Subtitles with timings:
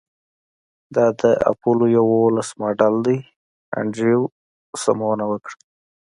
[0.95, 3.17] دا د اپولو یوولس ماډل دی
[3.79, 4.21] انډریو
[4.83, 5.55] سمونه وکړه